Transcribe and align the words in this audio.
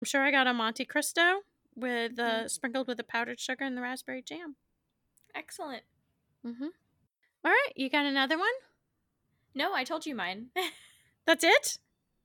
I'm 0.00 0.06
sure 0.06 0.22
I 0.22 0.30
got 0.30 0.46
a 0.46 0.54
Monte 0.54 0.84
Cristo 0.86 1.40
with 1.76 2.18
uh, 2.18 2.22
Mm. 2.44 2.50
sprinkled 2.50 2.88
with 2.88 2.96
the 2.96 3.04
powdered 3.04 3.38
sugar 3.40 3.64
and 3.64 3.76
the 3.76 3.82
raspberry 3.82 4.22
jam. 4.22 4.56
Excellent. 5.34 5.82
Mm-hmm. 6.46 6.64
All 7.44 7.50
right, 7.50 7.72
you 7.76 7.88
got 7.90 8.06
another 8.06 8.38
one? 8.38 8.48
No, 9.54 9.72
I 9.74 9.84
told 9.84 10.06
you 10.06 10.14
mine. 10.14 10.46
That's 11.26 11.44
it? 11.44 11.78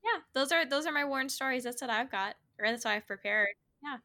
yeah, 0.04 0.22
those 0.34 0.52
are 0.52 0.66
those 0.66 0.86
are 0.86 0.92
my 0.92 1.04
worn 1.04 1.30
stories. 1.30 1.64
That's 1.64 1.82
what 1.82 1.90
I've 1.90 2.12
got, 2.12 2.36
or 2.60 2.68
that's 2.70 2.86
what 2.86 2.92
I've 2.94 3.08
prepared. 3.08 3.50
Yeah. 3.84 3.98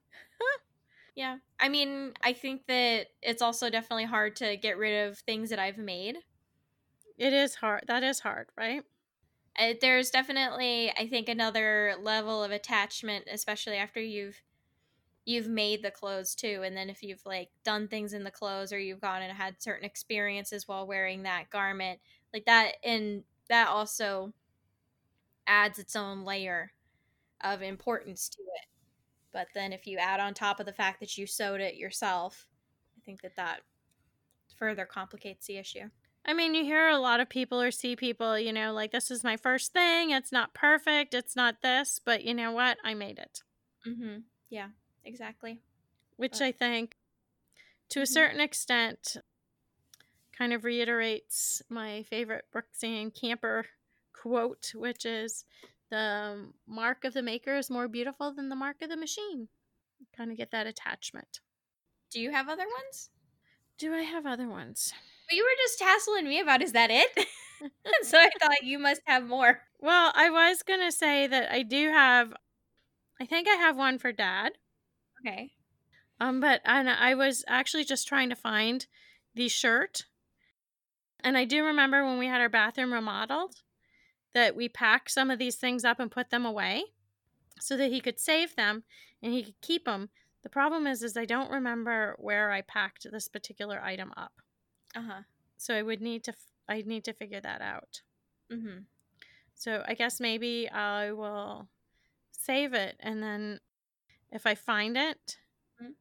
Yeah. 1.14 1.36
I 1.58 1.68
mean, 1.68 2.12
I 2.22 2.32
think 2.32 2.66
that 2.68 3.08
it's 3.22 3.42
also 3.42 3.68
definitely 3.68 4.04
hard 4.06 4.36
to 4.36 4.56
get 4.56 4.78
rid 4.78 5.08
of 5.08 5.18
things 5.18 5.50
that 5.50 5.58
I've 5.58 5.76
made. 5.76 6.18
It 7.18 7.32
is 7.34 7.56
hard. 7.56 7.84
That 7.88 8.02
is 8.02 8.20
hard, 8.20 8.48
right? 8.56 8.82
Uh, 9.60 9.74
there's 9.80 10.10
definitely, 10.10 10.90
I 10.92 11.08
think, 11.08 11.28
another 11.28 11.96
level 12.00 12.44
of 12.44 12.52
attachment, 12.52 13.26
especially 13.30 13.76
after 13.76 14.00
you've 14.02 14.42
you've 15.26 15.48
made 15.48 15.82
the 15.84 15.90
clothes 15.92 16.34
too, 16.34 16.62
and 16.64 16.76
then 16.76 16.90
if 16.90 17.02
you've 17.02 17.24
like 17.26 17.50
done 17.64 17.88
things 17.88 18.14
in 18.14 18.24
the 18.24 18.30
clothes 18.32 18.72
or 18.72 18.80
you've 18.80 19.00
gone 19.02 19.22
and 19.22 19.32
had 19.36 19.62
certain 19.62 19.84
experiences 19.86 20.68
while 20.68 20.86
wearing 20.86 21.24
that 21.24 21.50
garment, 21.50 22.00
like 22.34 22.46
that, 22.46 22.76
and 22.84 23.24
that 23.48 23.68
also 23.68 24.34
adds 25.46 25.78
its 25.78 25.96
own 25.96 26.24
layer 26.24 26.72
of 27.42 27.62
importance 27.62 28.28
to 28.30 28.42
it. 28.42 28.66
But 29.32 29.48
then 29.54 29.72
if 29.72 29.86
you 29.86 29.98
add 29.98 30.20
on 30.20 30.34
top 30.34 30.60
of 30.60 30.66
the 30.66 30.74
fact 30.74 31.00
that 31.00 31.18
you 31.18 31.26
sewed 31.26 31.60
it 31.62 31.76
yourself, 31.76 32.48
I 32.98 33.00
think 33.02 33.22
that 33.22 33.36
that 33.36 33.62
further 34.56 34.86
complicates 34.86 35.46
the 35.46 35.58
issue. 35.58 35.90
I 36.24 36.34
mean, 36.34 36.54
you 36.54 36.64
hear 36.64 36.88
a 36.88 36.98
lot 36.98 37.20
of 37.20 37.28
people 37.28 37.60
or 37.60 37.70
see 37.70 37.96
people, 37.96 38.38
you 38.38 38.52
know, 38.52 38.72
like 38.72 38.92
this 38.92 39.10
is 39.10 39.24
my 39.24 39.36
first 39.36 39.72
thing. 39.72 40.10
It's 40.10 40.30
not 40.32 40.54
perfect. 40.54 41.14
It's 41.14 41.34
not 41.34 41.62
this, 41.62 41.98
but 42.04 42.24
you 42.24 42.34
know 42.34 42.52
what? 42.52 42.78
I 42.84 42.94
made 42.94 43.18
it. 43.18 43.42
Mm-hmm. 43.86 44.18
Yeah, 44.50 44.68
exactly. 45.04 45.60
Which 46.16 46.32
But- 46.32 46.42
I 46.42 46.52
think, 46.52 46.96
to 47.90 48.00
a 48.00 48.04
Mhm. 48.04 48.08
certain 48.08 48.40
extent, 48.40 49.16
kind 50.32 50.52
of 50.52 50.64
reiterates 50.64 51.62
my 51.68 52.02
favorite 52.04 52.46
Brooksian 52.52 53.14
camper 53.18 53.66
quote, 54.12 54.72
which 54.74 55.04
is 55.06 55.44
the 55.88 56.52
mark 56.66 57.04
of 57.04 57.14
the 57.14 57.22
maker 57.22 57.56
is 57.56 57.70
more 57.70 57.88
beautiful 57.88 58.32
than 58.32 58.48
the 58.50 58.56
mark 58.56 58.80
of 58.82 58.90
the 58.90 58.96
machine. 58.96 59.48
Kind 60.16 60.30
of 60.30 60.36
get 60.36 60.50
that 60.50 60.66
attachment. 60.66 61.40
Do 62.10 62.20
you 62.20 62.30
have 62.30 62.48
other 62.48 62.66
ones? 62.68 63.10
Do 63.78 63.94
I 63.94 64.02
have 64.02 64.26
other 64.26 64.48
ones? 64.48 64.92
You 65.30 65.44
were 65.44 65.56
just 65.62 65.78
tasseling 65.78 66.28
me 66.28 66.40
about 66.40 66.62
is 66.62 66.72
that 66.72 66.90
it? 66.90 67.08
so 68.02 68.18
I 68.18 68.30
thought 68.40 68.62
you 68.62 68.78
must 68.78 69.02
have 69.06 69.26
more. 69.26 69.60
Well, 69.80 70.12
I 70.14 70.30
was 70.30 70.62
going 70.62 70.80
to 70.80 70.92
say 70.92 71.26
that 71.26 71.52
I 71.52 71.62
do 71.62 71.90
have, 71.90 72.32
I 73.20 73.26
think 73.26 73.48
I 73.48 73.54
have 73.54 73.76
one 73.76 73.98
for 73.98 74.12
dad. 74.12 74.52
Okay. 75.20 75.52
Um, 76.20 76.40
but 76.40 76.60
and 76.64 76.88
I 76.88 77.14
was 77.14 77.44
actually 77.48 77.84
just 77.84 78.06
trying 78.06 78.28
to 78.28 78.36
find 78.36 78.86
the 79.34 79.48
shirt. 79.48 80.04
And 81.22 81.36
I 81.36 81.44
do 81.44 81.64
remember 81.64 82.04
when 82.04 82.18
we 82.18 82.26
had 82.26 82.40
our 82.40 82.48
bathroom 82.48 82.92
remodeled 82.92 83.56
that 84.34 84.54
we 84.54 84.68
packed 84.68 85.10
some 85.10 85.30
of 85.30 85.38
these 85.38 85.56
things 85.56 85.84
up 85.84 85.98
and 85.98 86.10
put 86.10 86.30
them 86.30 86.46
away 86.46 86.84
so 87.58 87.76
that 87.76 87.90
he 87.90 88.00
could 88.00 88.18
save 88.18 88.56
them 88.56 88.84
and 89.22 89.32
he 89.32 89.42
could 89.42 89.60
keep 89.60 89.84
them. 89.84 90.10
The 90.42 90.48
problem 90.48 90.86
is 90.86 91.02
is 91.02 91.16
I 91.16 91.26
don't 91.26 91.50
remember 91.50 92.16
where 92.18 92.50
I 92.50 92.62
packed 92.62 93.06
this 93.10 93.28
particular 93.28 93.80
item 93.82 94.12
up. 94.16 94.32
Uh 94.94 95.02
huh. 95.02 95.22
So 95.56 95.76
I 95.76 95.82
would 95.82 96.00
need 96.00 96.24
to 96.24 96.32
f- 96.32 96.50
I 96.66 96.82
need 96.82 97.04
to 97.04 97.12
figure 97.12 97.40
that 97.40 97.60
out. 97.60 98.02
Mm-hmm. 98.50 98.80
So 99.54 99.84
I 99.86 99.94
guess 99.94 100.20
maybe 100.20 100.68
I 100.68 101.12
will 101.12 101.68
save 102.32 102.74
it 102.74 102.96
and 103.00 103.22
then 103.22 103.60
if 104.30 104.46
I 104.46 104.54
find 104.56 104.96
it, 104.96 105.38
Mhm. 105.80 105.92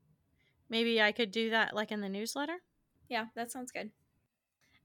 maybe 0.70 1.02
I 1.02 1.12
could 1.12 1.32
do 1.32 1.50
that 1.52 1.74
like 1.76 1.92
in 1.92 2.02
the 2.02 2.10
newsletter. 2.10 2.64
Yeah, 3.08 3.28
that 3.36 3.52
sounds 3.52 3.72
good. 3.72 3.92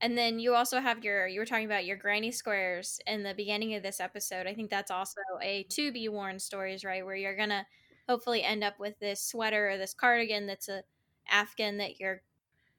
And 0.00 0.18
then 0.18 0.38
you 0.40 0.54
also 0.54 0.80
have 0.80 1.04
your 1.04 1.26
you 1.28 1.40
were 1.40 1.46
talking 1.46 1.66
about 1.66 1.86
your 1.86 1.96
granny 1.96 2.32
squares 2.32 3.00
in 3.06 3.22
the 3.22 3.34
beginning 3.34 3.74
of 3.74 3.82
this 3.82 4.00
episode. 4.00 4.46
I 4.46 4.54
think 4.54 4.70
that's 4.70 4.90
also 4.90 5.20
a 5.42 5.64
to 5.64 5.92
be 5.92 6.08
worn 6.08 6.38
stories, 6.40 6.84
right? 6.84 7.04
Where 7.04 7.16
you're 7.16 7.36
gonna 7.36 7.66
hopefully 8.08 8.42
end 8.42 8.64
up 8.64 8.78
with 8.78 8.98
this 9.00 9.22
sweater 9.22 9.70
or 9.70 9.78
this 9.78 9.94
cardigan 9.94 10.46
that's 10.46 10.68
a 10.68 10.84
Afghan 11.28 11.78
that 11.78 12.00
your 12.00 12.22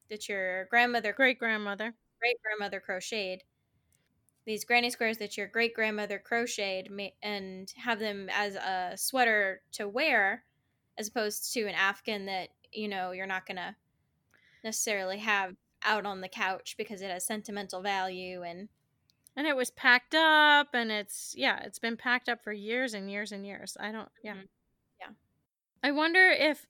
that 0.10 0.30
your 0.30 0.66
grandmother 0.66 1.14
Great 1.14 1.40
grandmother. 1.40 1.96
great 2.20 2.42
grandmother 2.42 2.80
crocheted. 2.82 3.44
These 4.46 4.64
granny 4.66 4.90
squares 4.92 5.18
that 5.18 5.38
your 5.38 5.48
great 5.48 5.74
grandmother 5.74 6.20
crocheted 6.20 6.92
and 7.24 7.70
have 7.78 8.00
them 8.00 8.30
as 8.30 8.56
a 8.56 8.94
sweater 8.96 9.64
to 9.74 9.88
wear, 9.88 10.46
as 10.98 11.08
opposed 11.08 11.52
to 11.54 11.66
an 11.68 11.74
Afghan 11.76 12.26
that 12.26 12.50
you 12.72 12.88
know 12.88 13.12
you're 13.12 13.26
not 13.26 13.46
gonna 13.48 13.78
necessarily 14.64 15.20
have 15.20 15.58
out 15.84 16.06
on 16.06 16.22
the 16.22 16.30
couch 16.30 16.76
because 16.78 17.02
it 17.02 17.12
has 17.12 17.26
sentimental 17.26 17.82
value 17.82 18.44
and 18.44 18.70
And 19.38 19.48
it 19.48 19.56
was 19.56 19.72
packed 19.72 20.16
up 20.16 20.74
and 20.74 20.92
it's 20.92 21.36
yeah, 21.38 21.60
it's 21.64 21.80
been 21.80 21.98
packed 21.98 22.30
up 22.30 22.44
for 22.44 22.54
years 22.54 22.94
and 22.94 23.10
years 23.12 23.32
and 23.32 23.46
years. 23.46 23.78
I 23.80 23.92
don't 23.92 24.12
yeah. 24.24 24.36
Mhm. 24.36 24.48
Yeah. 25.00 25.12
I 25.84 25.92
wonder 25.92 26.30
if 26.30 26.68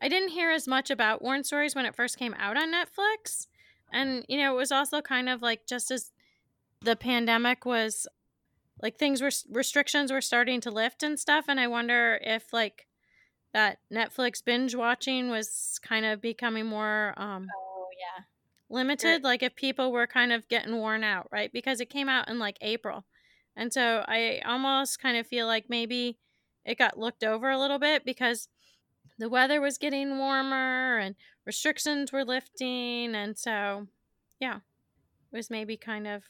I 0.00 0.08
didn't 0.08 0.30
hear 0.30 0.50
as 0.50 0.68
much 0.68 0.90
about 0.90 1.22
Worn 1.22 1.44
Stories 1.44 1.74
when 1.74 1.86
it 1.86 1.94
first 1.94 2.18
came 2.18 2.34
out 2.38 2.56
on 2.56 2.72
Netflix. 2.72 3.46
And 3.92 4.24
you 4.28 4.38
know, 4.38 4.54
it 4.54 4.56
was 4.56 4.72
also 4.72 5.00
kind 5.00 5.28
of 5.28 5.42
like 5.42 5.66
just 5.66 5.90
as 5.90 6.12
the 6.80 6.96
pandemic 6.96 7.64
was 7.64 8.06
like 8.82 8.96
things 8.96 9.20
were 9.20 9.30
restrictions 9.50 10.12
were 10.12 10.20
starting 10.20 10.60
to 10.60 10.70
lift 10.70 11.02
and 11.02 11.18
stuff 11.18 11.46
and 11.48 11.58
I 11.58 11.66
wonder 11.66 12.20
if 12.22 12.52
like 12.52 12.86
that 13.52 13.78
Netflix 13.92 14.44
binge 14.44 14.74
watching 14.74 15.30
was 15.30 15.80
kind 15.82 16.06
of 16.06 16.20
becoming 16.20 16.66
more 16.66 17.14
um 17.16 17.48
oh 17.56 17.88
yeah 17.98 18.24
limited 18.70 19.24
like 19.24 19.42
if 19.42 19.56
people 19.56 19.90
were 19.90 20.06
kind 20.06 20.32
of 20.32 20.46
getting 20.48 20.76
worn 20.76 21.02
out 21.02 21.26
right 21.32 21.52
because 21.52 21.80
it 21.80 21.88
came 21.88 22.08
out 22.08 22.28
in 22.28 22.38
like 22.38 22.58
april 22.60 23.06
and 23.56 23.72
so 23.72 24.04
i 24.06 24.42
almost 24.44 25.00
kind 25.00 25.16
of 25.16 25.26
feel 25.26 25.46
like 25.46 25.64
maybe 25.70 26.18
it 26.66 26.76
got 26.76 26.98
looked 26.98 27.24
over 27.24 27.48
a 27.48 27.58
little 27.58 27.78
bit 27.78 28.04
because 28.04 28.48
the 29.18 29.28
weather 29.28 29.60
was 29.60 29.78
getting 29.78 30.18
warmer 30.18 30.98
and 30.98 31.14
restrictions 31.44 32.12
were 32.12 32.24
lifting 32.24 33.14
and 33.14 33.36
so 33.38 33.86
yeah 34.40 34.56
it 35.32 35.36
was 35.36 35.50
maybe 35.50 35.76
kind 35.76 36.06
of 36.06 36.24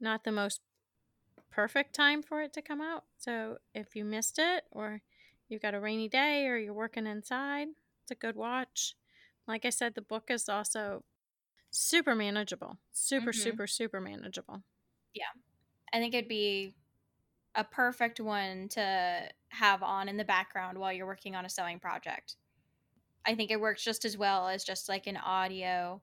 not 0.00 0.24
the 0.24 0.32
most 0.32 0.60
perfect 1.50 1.94
time 1.94 2.22
for 2.22 2.42
it 2.42 2.52
to 2.52 2.62
come 2.62 2.80
out 2.80 3.04
so 3.18 3.58
if 3.74 3.96
you 3.96 4.04
missed 4.04 4.38
it 4.38 4.64
or 4.70 5.02
you've 5.48 5.62
got 5.62 5.74
a 5.74 5.80
rainy 5.80 6.08
day 6.08 6.46
or 6.46 6.56
you're 6.56 6.74
working 6.74 7.06
inside 7.06 7.68
it's 8.02 8.10
a 8.10 8.14
good 8.14 8.36
watch 8.36 8.94
like 9.48 9.64
i 9.64 9.70
said 9.70 9.94
the 9.94 10.02
book 10.02 10.24
is 10.30 10.48
also 10.48 11.04
super 11.70 12.14
manageable 12.14 12.78
super 12.92 13.32
Mhm. 13.32 13.42
super 13.42 13.66
super 13.66 14.00
manageable 14.00 14.62
Yeah. 15.14 15.32
I 15.92 15.98
think 15.98 16.14
it'd 16.14 16.28
be 16.28 16.74
a 17.56 17.64
perfect 17.64 18.20
one 18.20 18.68
to 18.70 19.30
have 19.50 19.82
on 19.82 20.08
in 20.08 20.16
the 20.18 20.24
background 20.24 20.78
while 20.78 20.92
you're 20.92 21.06
working 21.06 21.34
on 21.36 21.44
a 21.46 21.50
sewing 21.50 21.80
project. 21.80 22.36
I 23.26 23.34
think 23.36 23.50
it 23.50 23.60
works 23.60 23.84
just 23.84 24.04
as 24.04 24.18
well 24.18 24.48
as 24.48 24.64
just 24.64 24.88
like 24.88 25.06
an 25.08 25.16
audio. 25.18 26.02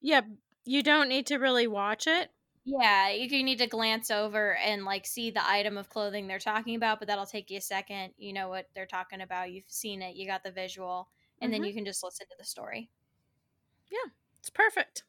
yeah 0.00 0.22
you 0.64 0.82
don't 0.82 1.08
need 1.08 1.26
to 1.26 1.36
really 1.36 1.66
watch 1.66 2.06
it 2.06 2.30
Yeah, 2.64 3.08
you 3.10 3.26
you 3.28 3.42
need 3.42 3.58
to 3.58 3.66
glance 3.66 4.10
over 4.10 4.54
and 4.56 4.84
like 4.84 5.06
see 5.06 5.30
the 5.30 5.46
item 5.46 5.76
of 5.78 5.88
clothing 5.88 6.26
they're 6.26 6.38
talking 6.38 6.74
about, 6.74 6.98
but 6.98 7.08
that'll 7.08 7.26
take 7.26 7.50
you 7.50 7.58
a 7.58 7.60
second. 7.60 8.14
You 8.18 8.32
know 8.32 8.48
what 8.48 8.68
they're 8.74 8.86
talking 8.86 9.20
about. 9.20 9.50
You've 9.52 9.70
seen 9.70 10.02
it. 10.02 10.14
You 10.16 10.26
got 10.26 10.42
the 10.44 10.52
visual, 10.52 11.10
and 11.40 11.52
then 11.52 11.62
Mhm. 11.62 11.64
you 11.64 11.72
can 11.74 11.84
just 11.86 12.02
listen 12.02 12.26
to 12.28 12.36
the 12.38 12.44
story. 12.44 12.90
Yeah, 13.90 14.10
it's 14.38 14.50
perfect 14.50 15.04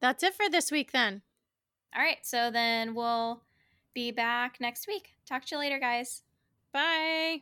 that's 0.00 0.22
it 0.22 0.34
for 0.34 0.48
this 0.50 0.70
week 0.70 0.92
then 0.92 1.22
All 1.94 2.02
right, 2.02 2.24
so 2.26 2.50
then 2.50 2.94
we'll 2.94 3.43
be 3.94 4.10
back 4.10 4.56
next 4.60 4.86
week. 4.86 5.14
Talk 5.28 5.44
to 5.46 5.54
you 5.54 5.58
later, 5.58 5.78
guys. 5.78 6.22
bye 6.72 7.40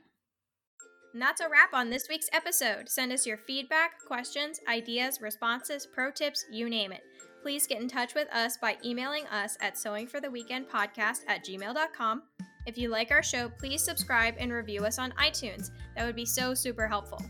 And 1.13 1.21
that's 1.21 1.41
a 1.41 1.49
wrap 1.49 1.75
on 1.75 1.91
this 1.91 2.09
week's 2.09 2.29
episode. 2.33 2.89
Send 2.89 3.13
us 3.13 3.27
your 3.27 3.37
feedback, 3.37 4.03
questions, 4.07 4.61
ideas, 4.69 5.21
responses, 5.21 5.87
pro 5.87 6.11
tips, 6.11 6.45
you 6.51 6.69
name 6.69 6.93
it. 6.93 7.03
Please 7.43 7.67
get 7.67 7.81
in 7.81 7.89
touch 7.89 8.15
with 8.15 8.29
us 8.33 8.57
by 8.57 8.77
emailing 8.85 9.27
us 9.27 9.59
at 9.61 9.75
sewingfortheweekendpodcast 9.75 11.21
at 11.27 11.45
gmail.com. 11.45 12.23
If 12.67 12.79
you 12.79 12.89
like 12.89 13.11
our 13.11 13.23
show, 13.23 13.49
please 13.49 13.83
subscribe 13.83 14.37
and 14.39 14.53
review 14.53 14.85
us 14.85 14.99
on 14.99 15.11
iTunes. 15.13 15.71
That 15.97 16.07
would 16.07 16.15
be 16.15 16.25
so 16.25 16.55
super 16.55 16.87
helpful. 16.87 17.21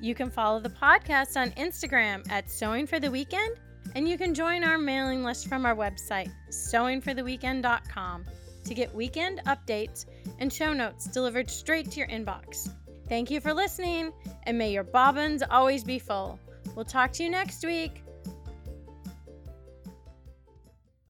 You 0.00 0.14
can 0.14 0.30
follow 0.30 0.60
the 0.60 0.70
podcast 0.70 1.36
on 1.36 1.50
Instagram 1.52 2.28
at 2.30 2.50
Sewing 2.50 2.86
for 2.86 2.98
the 2.98 3.10
Weekend, 3.10 3.56
and 3.94 4.08
you 4.08 4.18
can 4.18 4.34
join 4.34 4.64
our 4.64 4.78
mailing 4.78 5.24
list 5.24 5.48
from 5.48 5.64
our 5.66 5.74
website, 5.74 6.30
sewingfortheweekend.com, 6.50 8.24
to 8.64 8.74
get 8.74 8.94
weekend 8.94 9.40
updates 9.46 10.06
and 10.38 10.52
show 10.52 10.72
notes 10.72 11.06
delivered 11.06 11.50
straight 11.50 11.90
to 11.90 11.98
your 11.98 12.08
inbox. 12.08 12.70
Thank 13.08 13.30
you 13.30 13.40
for 13.40 13.54
listening, 13.54 14.12
and 14.44 14.58
may 14.58 14.72
your 14.72 14.84
bobbins 14.84 15.42
always 15.50 15.82
be 15.82 15.98
full. 15.98 16.38
We'll 16.74 16.84
talk 16.84 17.12
to 17.12 17.22
you 17.22 17.30
next 17.30 17.64
week. 17.64 18.02